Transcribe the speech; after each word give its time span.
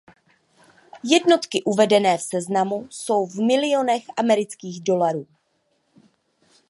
Jednotky 1.03 1.63
uvedené 1.63 2.17
v 2.17 2.21
seznamu 2.23 2.87
jsou 2.89 3.25
v 3.25 3.35
milionech 3.41 4.03
amerických 4.17 4.81
dolarů. 4.81 5.27